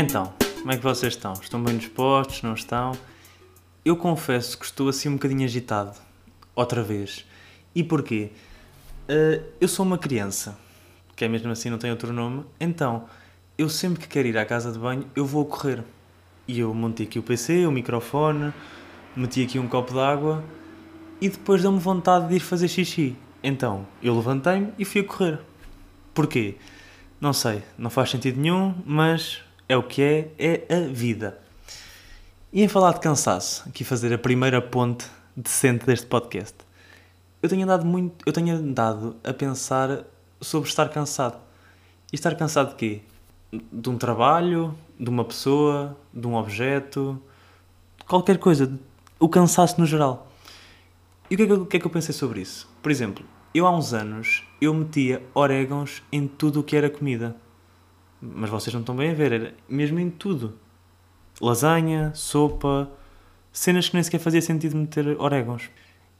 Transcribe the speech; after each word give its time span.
Então, 0.00 0.32
como 0.60 0.70
é 0.70 0.76
que 0.76 0.82
vocês 0.84 1.14
estão? 1.14 1.32
Estão 1.32 1.60
bem 1.60 1.76
dispostos? 1.76 2.40
Não 2.42 2.54
estão? 2.54 2.92
Eu 3.84 3.96
confesso 3.96 4.56
que 4.56 4.64
estou 4.64 4.88
assim 4.88 5.08
um 5.08 5.14
bocadinho 5.14 5.44
agitado. 5.44 5.90
Outra 6.54 6.84
vez. 6.84 7.26
E 7.74 7.82
porquê? 7.82 8.30
Uh, 9.08 9.44
eu 9.60 9.66
sou 9.66 9.84
uma 9.84 9.98
criança, 9.98 10.56
que 11.16 11.24
é 11.24 11.28
mesmo 11.28 11.50
assim, 11.50 11.68
não 11.68 11.78
tem 11.78 11.90
outro 11.90 12.12
nome. 12.12 12.44
Então, 12.60 13.06
eu 13.58 13.68
sempre 13.68 13.98
que 13.98 14.06
quero 14.06 14.28
ir 14.28 14.38
à 14.38 14.44
casa 14.44 14.70
de 14.70 14.78
banho, 14.78 15.04
eu 15.16 15.26
vou 15.26 15.44
correr. 15.44 15.82
E 16.46 16.60
eu 16.60 16.72
montei 16.72 17.04
aqui 17.04 17.18
o 17.18 17.22
PC, 17.24 17.66
o 17.66 17.72
microfone, 17.72 18.54
meti 19.16 19.42
aqui 19.42 19.58
um 19.58 19.66
copo 19.66 19.94
de 19.94 19.98
água 19.98 20.44
e 21.20 21.28
depois 21.28 21.62
deu-me 21.62 21.80
vontade 21.80 22.28
de 22.28 22.36
ir 22.36 22.40
fazer 22.40 22.68
xixi. 22.68 23.16
Então, 23.42 23.84
eu 24.00 24.14
levantei-me 24.14 24.72
e 24.78 24.84
fui 24.84 25.00
a 25.00 25.04
correr. 25.04 25.40
Porquê? 26.14 26.54
Não 27.20 27.32
sei, 27.32 27.64
não 27.76 27.90
faz 27.90 28.10
sentido 28.10 28.40
nenhum, 28.40 28.76
mas 28.86 29.42
é 29.68 29.76
o 29.76 29.82
que 29.82 30.02
é, 30.02 30.30
é 30.38 30.74
a 30.74 30.80
vida. 30.88 31.38
E 32.52 32.62
em 32.62 32.68
falar 32.68 32.94
de 32.94 33.00
cansaço, 33.00 33.68
aqui 33.68 33.84
fazer 33.84 34.12
a 34.12 34.18
primeira 34.18 34.62
ponte 34.62 35.06
decente 35.36 35.84
deste 35.84 36.06
podcast. 36.06 36.54
Eu 37.42 37.48
tenho 37.48 37.64
andado 37.64 37.84
muito, 37.84 38.24
eu 38.24 38.32
tenho 38.32 38.56
andado 38.56 39.16
a 39.22 39.32
pensar 39.32 40.04
sobre 40.40 40.68
estar 40.68 40.88
cansado. 40.88 41.36
E 42.10 42.16
estar 42.16 42.34
cansado 42.34 42.70
de 42.70 42.74
quê? 42.76 43.02
De 43.70 43.90
um 43.90 43.98
trabalho, 43.98 44.74
de 44.98 45.10
uma 45.10 45.24
pessoa, 45.24 45.96
de 46.12 46.26
um 46.26 46.34
objeto, 46.34 47.20
qualquer 48.06 48.38
coisa, 48.38 48.72
o 49.20 49.28
cansaço 49.28 49.78
no 49.78 49.86
geral. 49.86 50.32
E 51.30 51.34
o 51.34 51.36
que, 51.36 51.42
é 51.42 51.46
que, 51.46 51.52
eu, 51.52 51.66
que 51.66 51.76
é 51.76 51.80
que 51.80 51.86
eu 51.86 51.90
pensei 51.90 52.14
sobre 52.14 52.40
isso? 52.40 52.68
Por 52.82 52.90
exemplo, 52.90 53.24
eu 53.54 53.66
há 53.66 53.76
uns 53.76 53.92
anos 53.92 54.42
eu 54.60 54.72
metia 54.72 55.22
orégãos 55.34 56.02
em 56.10 56.26
tudo 56.26 56.60
o 56.60 56.62
que 56.62 56.74
era 56.74 56.88
comida. 56.88 57.36
Mas 58.20 58.50
vocês 58.50 58.72
não 58.74 58.80
estão 58.80 58.96
bem 58.96 59.10
a 59.10 59.14
ver, 59.14 59.32
era 59.32 59.54
mesmo 59.68 59.98
em 59.98 60.10
tudo. 60.10 60.58
Lasanha, 61.40 62.12
sopa, 62.14 62.90
cenas 63.52 63.88
que 63.88 63.94
nem 63.94 64.02
sequer 64.02 64.18
fazia 64.18 64.42
sentido 64.42 64.76
meter 64.76 65.16
orégãos. 65.20 65.70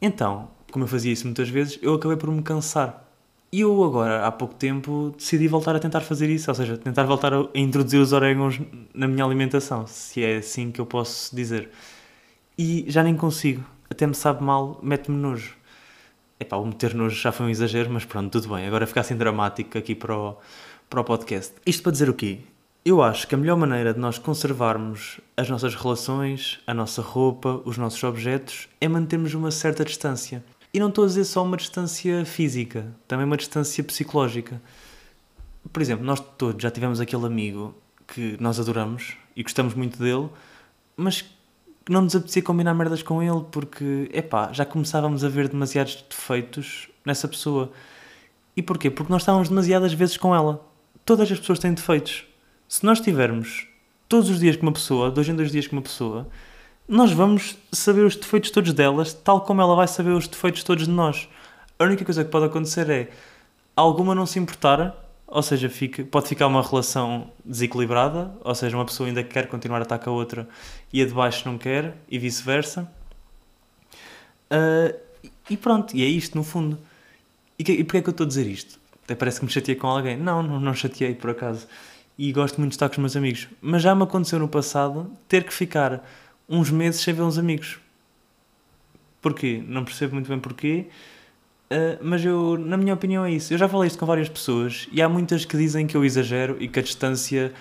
Então, 0.01 0.49
como 0.71 0.85
eu 0.85 0.89
fazia 0.89 1.13
isso 1.13 1.27
muitas 1.27 1.49
vezes, 1.49 1.79
eu 1.83 1.95
acabei 1.95 2.17
por 2.17 2.31
me 2.31 2.43
cansar. 2.43 3.05
E 3.51 3.61
eu 3.61 3.83
agora, 3.83 4.27
há 4.27 4.31
pouco 4.31 4.55
tempo, 4.55 5.15
decidi 5.17 5.49
voltar 5.49 5.75
a 5.75 5.79
tentar 5.79 6.03
fazer 6.03 6.29
isso, 6.29 6.51
ou 6.51 6.55
seja, 6.55 6.77
tentar 6.77 7.05
voltar 7.05 7.33
a 7.33 7.49
introduzir 7.55 7.99
os 7.99 8.13
orégãos 8.13 8.61
na 8.93 9.09
minha 9.09 9.25
alimentação, 9.25 9.87
se 9.87 10.23
é 10.23 10.37
assim 10.37 10.71
que 10.71 10.81
eu 10.81 10.85
posso 10.85 11.35
dizer. 11.35 11.71
E 12.59 12.85
já 12.89 13.03
nem 13.03 13.17
consigo, 13.17 13.65
até 13.89 14.07
me 14.07 14.15
sabe 14.15 14.43
mal, 14.45 14.79
mete-me 14.83 15.17
nojo. 15.17 15.57
Epá, 16.39 16.57
o 16.57 16.67
meter 16.67 16.95
nojo 16.95 17.17
já 17.17 17.33
foi 17.33 17.47
um 17.47 17.49
exagero, 17.49 17.91
mas 17.91 18.05
pronto, 18.05 18.31
tudo 18.31 18.55
bem. 18.55 18.67
Agora 18.67 18.87
ficar 18.87 19.01
assim 19.01 19.17
dramático 19.17 19.79
aqui 19.79 19.95
para 19.95 20.17
o, 20.17 20.37
para 20.89 21.01
o 21.01 21.05
podcast. 21.05 21.55
Isto 21.67 21.83
para 21.83 21.93
dizer 21.93 22.09
o 22.09 22.15
quê? 22.15 22.41
Eu 22.85 23.03
acho 23.03 23.29
que 23.29 23.35
a 23.35 23.39
melhor 23.39 23.57
maneira 23.57 23.93
de 23.93 24.01
nós 24.01 24.19
conservarmos 24.19 25.21
as 25.37 25.49
nossas 25.51 25.75
relações, 25.75 26.59
a 26.67 26.73
nossa 26.73 27.03
roupa, 27.03 27.61
os 27.65 27.77
nossos 27.77 28.03
objetos, 28.03 28.69
é 28.81 28.89
mantermos 28.89 29.35
uma 29.35 29.51
certa 29.51 29.85
distância. 29.85 30.43
E 30.73 30.81
não 30.81 30.89
estou 30.89 31.05
a 31.05 31.07
dizer 31.07 31.25
só 31.25 31.43
uma 31.43 31.57
distância 31.57 32.25
física, 32.25 32.87
também 33.07 33.27
uma 33.27 33.37
distância 33.37 33.83
psicológica. 33.85 34.61
Por 35.73 35.83
exemplo, 35.83 36.05
nós 36.05 36.21
todos 36.21 36.63
já 36.63 36.71
tivemos 36.71 37.01
aquele 37.01 37.27
amigo 37.27 37.75
que 38.07 38.37
nós 38.41 38.59
adoramos 38.59 39.17
e 39.37 39.43
gostamos 39.43 39.75
muito 39.75 39.99
dele, 39.99 40.29
mas 40.97 41.25
não 41.89 42.03
nos 42.03 42.15
apetecia 42.15 42.43
combinar 42.43 42.75
merdas 42.75 43.03
com 43.03 43.23
ele 43.23 43.45
porque, 43.51 44.09
epá, 44.13 44.53
já 44.53 44.65
começávamos 44.65 45.25
a 45.25 45.29
ver 45.29 45.49
demasiados 45.49 46.05
defeitos 46.09 46.89
nessa 47.05 47.27
pessoa. 47.27 47.71
E 48.57 48.63
porquê? 48.63 48.91
Porque 48.91 49.13
nós 49.13 49.23
estávamos 49.23 49.49
demasiadas 49.49 49.93
vezes 49.93 50.17
com 50.17 50.35
ela. 50.35 50.68
Todas 51.09 51.33
as 51.33 51.41
pessoas 51.41 51.59
têm 51.59 51.73
defeitos. 51.73 52.27
Se 52.69 52.85
nós 52.85 52.99
estivermos 52.99 53.67
todos 54.11 54.29
os 54.29 54.39
dias 54.39 54.57
com 54.57 54.67
uma 54.67 54.73
pessoa, 54.73 55.11
dois 55.11 55.27
em 55.27 55.35
dois 55.35 55.51
dias 55.51 55.67
com 55.67 55.75
uma 55.75 55.81
pessoa, 55.81 56.29
nós 56.87 57.13
vamos 57.13 57.57
saber 57.73 58.03
os 58.03 58.15
defeitos 58.15 58.51
todos 58.51 58.75
delas, 58.75 59.15
tal 59.15 59.41
como 59.41 59.63
ela 59.63 59.75
vai 59.75 59.89
saber 59.89 60.11
os 60.11 60.29
defeitos 60.29 60.63
todos 60.63 60.85
de 60.85 60.91
nós. 60.91 61.27
A 61.79 61.85
única 61.85 62.05
coisa 62.05 62.23
que 62.23 62.31
pode 62.31 62.45
acontecer 62.45 62.91
é 62.91 63.09
alguma 63.75 64.15
não 64.15 64.27
se 64.27 64.39
importar, 64.39 64.95
ou 65.27 65.43
seja, 65.43 65.71
fica, 65.71 66.05
pode 66.05 66.29
ficar 66.29 66.47
uma 66.47 66.61
relação 66.61 67.31
desequilibrada, 67.43 68.31
ou 68.45 68.55
seja, 68.55 68.77
uma 68.77 68.85
pessoa 68.85 69.09
ainda 69.09 69.25
quer 69.25 69.47
continuar 69.47 69.79
a 69.79 69.85
estar 69.85 69.99
com 69.99 70.11
a 70.11 70.13
outra 70.13 70.47
e 70.93 71.01
a 71.01 71.07
de 71.07 71.15
baixo 71.15 71.49
não 71.49 71.57
quer, 71.57 71.97
e 72.11 72.19
vice-versa. 72.19 72.87
Uh, 74.53 74.95
e 75.49 75.57
pronto, 75.57 75.97
e 75.97 76.03
é 76.03 76.07
isto 76.07 76.37
no 76.37 76.45
fundo. 76.45 76.79
E, 77.59 77.65
que, 77.65 77.73
e 77.73 77.83
porquê 77.83 77.97
é 77.97 78.03
que 78.03 78.09
eu 78.11 78.11
estou 78.11 78.27
a 78.27 78.29
dizer 78.29 78.47
isto? 78.47 78.79
Até 79.09 79.15
parece 79.15 79.41
que 79.41 79.47
me 79.47 79.51
chateei 79.51 79.75
com 79.75 79.87
alguém. 79.87 80.19
Não, 80.19 80.43
não, 80.43 80.61
não 80.61 80.75
chateei 80.75 81.15
por 81.15 81.31
acaso. 81.31 81.67
E 82.19 82.31
gosto 82.31 82.59
muito 82.59 82.73
de 82.73 82.75
estar 82.77 82.91
com 82.91 82.97
os 82.97 82.99
meus 82.99 83.17
amigos. 83.17 83.49
Mas 83.59 83.81
já 83.81 83.95
me 83.95 84.03
aconteceu 84.03 84.39
no 84.39 84.47
passado 84.47 85.11
ter 85.27 85.45
que 85.45 85.55
ficar 85.55 86.07
uns 86.47 86.71
meses 86.71 87.01
sem 87.01 87.15
ver 87.15 87.23
uns 87.23 87.39
amigos. 87.39 87.79
Porquê? 89.23 89.65
Não 89.67 89.83
percebo 89.83 90.13
muito 90.13 90.29
bem 90.29 90.39
porquê, 90.39 90.89
uh, 91.71 91.99
mas 92.03 92.23
eu, 92.23 92.59
na 92.59 92.77
minha 92.77 92.93
opinião, 92.93 93.25
é 93.25 93.31
isso. 93.31 93.55
Eu 93.55 93.57
já 93.57 93.67
falei 93.67 93.87
isto 93.87 93.99
com 93.99 94.05
várias 94.05 94.29
pessoas 94.29 94.87
e 94.93 95.01
há 95.01 95.09
muitas 95.09 95.47
que 95.47 95.57
dizem 95.57 95.87
que 95.87 95.97
eu 95.97 96.05
exagero 96.05 96.59
e 96.61 96.69
que 96.69 96.79
a 96.79 96.83
distância 96.83 97.55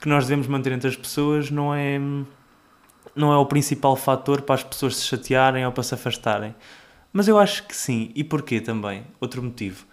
que 0.00 0.08
nós 0.08 0.24
devemos 0.24 0.48
manter 0.48 0.72
entre 0.72 0.88
as 0.88 0.96
pessoas 0.96 1.48
não 1.48 1.72
é, 1.72 2.00
não 3.14 3.32
é 3.32 3.36
o 3.36 3.46
principal 3.46 3.94
fator 3.94 4.42
para 4.42 4.56
as 4.56 4.64
pessoas 4.64 4.96
se 4.96 5.04
chatearem 5.04 5.64
ou 5.64 5.70
para 5.70 5.84
se 5.84 5.94
afastarem. 5.94 6.56
Mas 7.12 7.28
eu 7.28 7.38
acho 7.38 7.68
que 7.68 7.76
sim. 7.76 8.10
E 8.16 8.24
porquê 8.24 8.60
também? 8.60 9.04
Outro 9.20 9.40
motivo. 9.44 9.86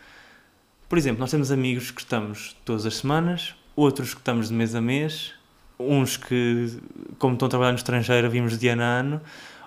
Por 0.87 0.97
exemplo, 0.97 1.19
nós 1.19 1.31
temos 1.31 1.51
amigos 1.51 1.91
que 1.91 2.01
estamos 2.01 2.55
todas 2.63 2.85
as 2.85 2.97
semanas, 2.97 3.55
outros 3.75 4.13
que 4.13 4.19
estamos 4.19 4.49
de 4.49 4.53
mês 4.53 4.75
a 4.75 4.81
mês, 4.81 5.33
uns 5.79 6.15
que, 6.15 6.79
como 7.17 7.33
estão 7.33 7.47
a 7.47 7.49
trabalhar 7.49 7.71
no 7.71 7.77
estrangeiro, 7.77 8.29
vimos 8.29 8.57
de 8.57 8.67
ano 8.67 8.83
a 8.83 8.85
ano. 8.85 9.21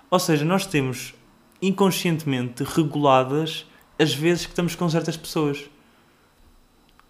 Ou 0.09 0.19
seja, 0.19 0.45
nós 0.45 0.65
temos 0.65 1.13
inconscientemente 1.61 2.63
reguladas 2.63 3.65
as 3.97 4.13
vezes 4.13 4.45
que 4.45 4.51
estamos 4.51 4.75
com 4.75 4.89
certas 4.89 5.17
pessoas. 5.17 5.69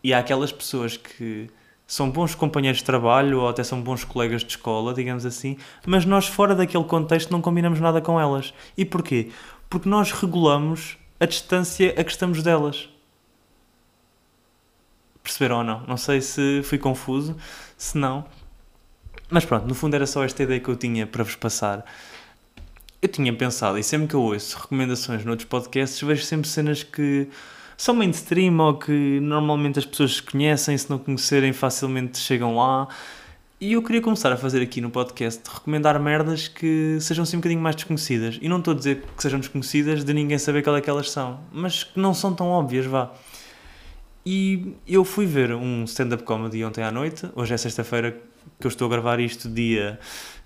E 0.03 0.13
há 0.13 0.19
aquelas 0.19 0.51
pessoas 0.51 0.97
que 0.97 1.49
são 1.85 2.09
bons 2.09 2.35
companheiros 2.35 2.79
de 2.79 2.85
trabalho 2.85 3.41
ou 3.41 3.49
até 3.49 3.63
são 3.63 3.81
bons 3.81 4.03
colegas 4.03 4.41
de 4.41 4.51
escola, 4.51 4.93
digamos 4.93 5.25
assim, 5.25 5.57
mas 5.85 6.05
nós 6.05 6.27
fora 6.27 6.55
daquele 6.55 6.83
contexto 6.83 7.31
não 7.31 7.41
combinamos 7.41 7.79
nada 7.79 8.01
com 8.01 8.19
elas. 8.19 8.53
E 8.77 8.85
porquê? 8.85 9.31
Porque 9.69 9.89
nós 9.89 10.11
regulamos 10.11 10.97
a 11.19 11.25
distância 11.25 11.93
a 11.97 12.03
que 12.03 12.11
estamos 12.11 12.41
delas. 12.41 12.89
Perceberam 15.29 15.57
ou 15.57 15.63
não? 15.63 15.83
Não 15.87 15.95
sei 15.95 16.21
se 16.21 16.61
fui 16.63 16.79
confuso, 16.79 17.35
se 17.77 17.95
não. 17.95 18.25
Mas 19.29 19.45
pronto, 19.45 19.67
no 19.67 19.75
fundo 19.75 19.95
era 19.95 20.07
só 20.07 20.23
esta 20.23 20.41
ideia 20.41 20.59
que 20.59 20.67
eu 20.67 20.75
tinha 20.75 21.05
para 21.05 21.23
vos 21.23 21.35
passar. 21.35 21.85
Eu 22.99 23.07
tinha 23.07 23.31
pensado, 23.31 23.77
e 23.77 23.83
sempre 23.83 24.07
que 24.07 24.15
eu 24.15 24.23
ouço 24.23 24.57
recomendações 24.57 25.23
noutros 25.23 25.47
podcasts, 25.47 26.01
vejo 26.01 26.23
sempre 26.23 26.47
cenas 26.49 26.81
que 26.81 27.29
são 27.77 27.93
mainstream 27.93 28.57
ou 28.57 28.73
que 28.73 29.19
normalmente 29.19 29.77
as 29.77 29.85
pessoas 29.85 30.19
conhecem, 30.19 30.75
se 30.75 30.89
não 30.89 30.97
conhecerem 30.97 31.53
facilmente 31.53 32.17
chegam 32.17 32.55
lá. 32.55 32.87
E 33.61 33.73
eu 33.73 33.83
queria 33.83 34.01
começar 34.01 34.31
a 34.31 34.37
fazer 34.37 34.63
aqui 34.63 34.81
no 34.81 34.89
podcast 34.89 35.43
recomendar 35.47 35.99
merdas 35.99 36.47
que 36.47 36.97
sejam 37.01 37.21
assim 37.21 37.37
um 37.37 37.39
bocadinho 37.39 37.61
mais 37.61 37.75
desconhecidas. 37.75 38.39
E 38.41 38.49
não 38.49 38.57
estou 38.57 38.73
a 38.73 38.77
dizer 38.77 39.03
que 39.15 39.21
sejam 39.21 39.39
desconhecidas 39.39 40.03
de 40.03 40.11
ninguém 40.11 40.39
saber 40.39 40.63
qual 40.63 40.75
é 40.75 40.81
que 40.81 40.89
elas 40.89 41.11
são, 41.11 41.39
mas 41.51 41.83
que 41.83 41.99
não 41.99 42.15
são 42.15 42.33
tão 42.33 42.47
óbvias, 42.47 42.87
vá. 42.87 43.11
E 44.25 44.75
eu 44.85 45.05
fui 45.05 45.25
ver 45.25 45.53
um 45.53 45.85
stand-up 45.85 46.23
comedy 46.23 46.63
ontem 46.63 46.83
à 46.83 46.91
noite. 46.91 47.29
Hoje 47.35 47.53
é 47.53 47.57
sexta-feira 47.57 48.19
que 48.59 48.67
eu 48.67 48.69
estou 48.69 48.87
a 48.87 48.89
gravar 48.89 49.19
isto, 49.19 49.49
dia. 49.49 49.99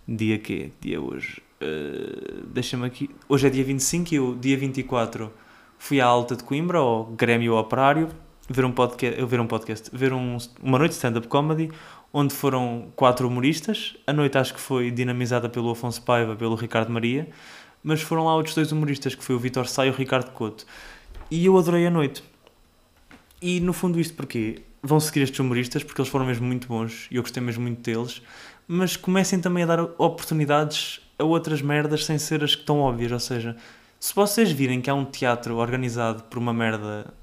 Dia 0.07 0.37
quê? 0.37 0.71
Dia 0.79 1.01
hoje. 1.01 1.41
Uh, 1.61 2.45
Deixa-me 2.47 2.85
aqui. 2.85 3.09
Hoje 3.27 3.47
é 3.47 3.49
dia 3.49 3.63
25 3.63 4.13
e 4.13 4.17
eu, 4.17 4.35
dia 4.35 4.57
24, 4.57 5.31
fui 5.77 5.99
à 5.99 6.05
Alta 6.05 6.35
de 6.35 6.43
Coimbra, 6.43 6.77
ao 6.77 7.05
Grêmio 7.05 7.55
Operário, 7.55 8.09
ver 8.47 8.65
um 8.65 8.71
podcast, 8.71 9.25
ver 9.25 9.39
um 9.39 9.47
podcast, 9.47 9.89
ver 9.91 10.13
um, 10.13 10.37
uma 10.61 10.77
noite 10.77 10.91
de 10.91 10.97
stand-up 10.97 11.27
comedy, 11.27 11.71
onde 12.11 12.33
foram 12.33 12.89
quatro 12.95 13.27
humoristas. 13.27 13.95
A 14.05 14.13
noite 14.13 14.37
acho 14.37 14.53
que 14.53 14.59
foi 14.59 14.91
dinamizada 14.91 15.49
pelo 15.49 15.71
Afonso 15.71 16.01
Paiva, 16.03 16.35
pelo 16.35 16.55
Ricardo 16.55 16.91
Maria, 16.91 17.27
mas 17.81 18.01
foram 18.01 18.25
lá 18.25 18.35
outros 18.35 18.53
dois 18.53 18.71
humoristas, 18.71 19.15
que 19.15 19.23
foi 19.23 19.35
o 19.35 19.39
Vitor 19.39 19.67
Sá 19.67 19.85
e 19.85 19.89
o 19.89 19.93
Ricardo 19.93 20.31
Couto. 20.31 20.65
E 21.31 21.45
eu 21.45 21.57
adorei 21.57 21.87
a 21.87 21.89
noite 21.89 22.23
e 23.43 23.59
no 23.59 23.73
fundo 23.73 23.99
isto 23.99 24.13
porque 24.13 24.61
vão 24.81 25.01
seguir 25.01 25.23
estes 25.23 25.37
humoristas 25.37 25.83
porque 25.83 25.99
eles 25.99 26.09
foram 26.09 26.25
mesmo 26.25 26.47
muito 26.47 26.65
bons 26.65 27.07
e 27.11 27.17
eu 27.17 27.21
gostei 27.21 27.43
mesmo 27.43 27.61
muito 27.61 27.81
deles, 27.81 28.21
mas 28.65 28.95
comecem 28.95 29.37
também 29.41 29.63
a 29.63 29.67
dar 29.67 29.81
oportunidades 29.81 31.01
a 31.19 31.25
outras 31.25 31.61
merdas 31.61 32.05
sem 32.05 32.17
ser 32.17 32.41
as 32.41 32.55
que 32.55 32.61
estão 32.61 32.79
óbvias, 32.79 33.11
ou 33.11 33.19
seja, 33.19 33.57
se 33.99 34.15
vocês 34.15 34.49
virem 34.49 34.79
que 34.79 34.89
há 34.89 34.93
um 34.93 35.03
teatro 35.03 35.57
organizado 35.57 36.23
por 36.23 36.39
uma 36.39 36.53
merda, 36.53 37.13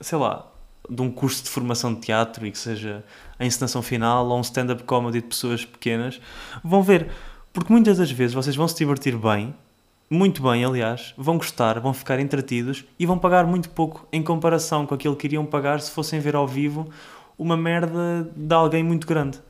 sei 0.00 0.16
lá, 0.16 0.50
de 0.88 1.02
um 1.02 1.10
curso 1.10 1.44
de 1.44 1.50
formação 1.50 1.92
de 1.92 2.00
teatro 2.00 2.46
e 2.46 2.50
que 2.50 2.58
seja 2.58 3.04
a 3.38 3.44
encenação 3.44 3.82
final 3.82 4.26
ou 4.26 4.38
um 4.38 4.40
stand-up 4.40 4.82
comedy 4.84 5.20
de 5.20 5.26
pessoas 5.26 5.62
pequenas, 5.62 6.18
vão 6.64 6.82
ver, 6.82 7.10
porque 7.52 7.70
muitas 7.70 7.98
das 7.98 8.10
vezes 8.10 8.32
vocês 8.32 8.56
vão 8.56 8.66
se 8.66 8.76
divertir 8.76 9.14
bem 9.18 9.54
muito 10.10 10.42
bem, 10.42 10.64
aliás, 10.64 11.14
vão 11.16 11.38
gostar, 11.38 11.78
vão 11.78 11.94
ficar 11.94 12.18
entretidos 12.18 12.84
e 12.98 13.06
vão 13.06 13.16
pagar 13.16 13.46
muito 13.46 13.70
pouco 13.70 14.08
em 14.12 14.20
comparação 14.20 14.84
com 14.84 14.92
aquilo 14.92 15.14
que 15.14 15.28
iriam 15.28 15.46
pagar 15.46 15.80
se 15.80 15.92
fossem 15.92 16.18
ver 16.18 16.34
ao 16.34 16.48
vivo 16.48 16.90
uma 17.38 17.56
merda 17.56 18.28
de 18.34 18.52
alguém 18.52 18.82
muito 18.82 19.06
grande. 19.06 19.40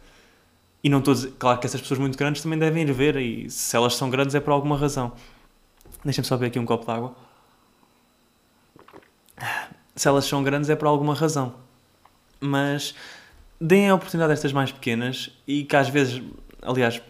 E 0.84 0.88
não 0.90 0.98
estou 0.98 1.12
a 1.12 1.14
dizer, 1.14 1.32
claro 1.38 1.58
que 1.58 1.66
essas 1.66 1.80
pessoas 1.80 1.98
muito 1.98 2.18
grandes 2.18 2.42
também 2.42 2.58
devem 2.58 2.82
ir 2.82 2.92
ver, 2.92 3.16
e 3.16 3.48
se 3.48 3.74
elas 3.74 3.96
são 3.96 4.10
grandes 4.10 4.34
é 4.34 4.40
por 4.40 4.50
alguma 4.50 4.76
razão. 4.76 5.12
Deixa-me 6.04 6.26
só 6.26 6.36
beber 6.36 6.48
aqui 6.48 6.58
um 6.58 6.66
copo 6.66 6.84
de 6.84 6.92
água. 6.92 7.14
Se 9.96 10.08
elas 10.08 10.26
são 10.26 10.42
grandes 10.42 10.68
é 10.68 10.76
por 10.76 10.88
alguma 10.88 11.14
razão. 11.14 11.54
Mas 12.38 12.94
deem 13.58 13.88
a 13.88 13.94
oportunidade 13.94 14.32
a 14.32 14.34
estas 14.34 14.52
mais 14.52 14.72
pequenas 14.72 15.30
e 15.46 15.64
que 15.64 15.76
às 15.76 15.88
vezes, 15.88 16.22
aliás, 16.62 17.02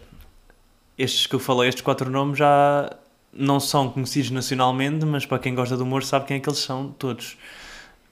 estes 0.97 1.27
que 1.27 1.35
eu 1.35 1.39
falei, 1.39 1.69
estes 1.69 1.81
quatro 1.81 2.09
nomes 2.09 2.37
já 2.37 2.89
não 3.33 3.59
são 3.59 3.89
conhecidos 3.89 4.31
nacionalmente, 4.31 5.05
mas 5.05 5.25
para 5.25 5.39
quem 5.39 5.55
gosta 5.55 5.77
do 5.77 5.83
humor 5.83 6.03
sabe 6.03 6.25
quem 6.25 6.37
é 6.37 6.39
que 6.39 6.49
eles 6.49 6.59
são 6.59 6.93
todos. 6.97 7.37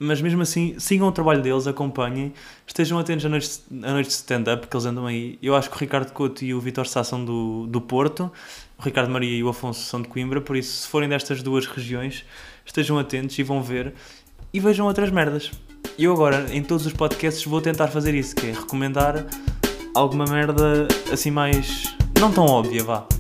Mas 0.01 0.21
mesmo 0.21 0.42
assim, 0.42 0.75
sigam 0.80 1.10
o 1.10 1.12
trabalho 1.12 1.42
deles, 1.42 1.68
acompanhem, 1.68 2.33
estejam 2.66 2.98
atentos 2.98 3.25
a 3.25 3.30
noites, 3.30 3.66
a 3.69 3.92
noites 3.92 4.13
de 4.13 4.18
stand-up, 4.19 4.66
que 4.66 4.74
eles 4.74 4.86
andam 4.86 5.06
aí. 5.06 5.38
Eu 5.44 5.57
acho 5.57 5.69
que 5.69 5.75
o 5.75 5.80
Ricardo 5.80 6.13
Couto 6.13 6.45
e 6.45 6.54
o 6.54 6.60
Vitor 6.62 6.88
Sá 6.88 7.04
são 7.04 7.24
do, 7.24 7.68
do 7.68 7.81
Porto, 7.81 8.31
o 8.77 8.81
Ricardo 8.81 9.12
Maria 9.12 9.38
e 9.38 9.44
o 9.44 9.50
Afonso 9.50 9.81
são 9.81 10.01
de 10.01 10.07
Coimbra, 10.07 10.39
por 10.39 10.56
isso, 10.56 10.83
se 10.83 10.88
forem 10.88 11.10
destas 11.10 11.44
duas 11.44 11.66
regiões, 11.66 12.24
estejam 12.66 12.98
atentos 12.98 13.38
e 13.38 13.44
vão 13.44 13.62
ver 13.62 13.94
e 14.54 14.60
vejam 14.60 14.88
outras 14.88 15.12
merdas. 15.12 15.51
Eu 15.98 16.13
agora, 16.13 16.45
em 16.56 16.63
todos 16.63 16.86
os 16.86 16.94
podcasts, 16.94 17.44
vou 17.44 17.60
tentar 17.60 17.88
fazer 17.88 18.16
isso, 18.16 18.33
que 18.33 18.48
é 18.48 18.51
recomendar 18.51 19.25
alguma 19.94 20.24
merda 20.24 20.88
assim 21.12 21.30
mais. 21.30 21.94
não 22.18 22.31
tão 22.31 22.45
óbvia, 22.45 22.83
vá. 22.86 23.19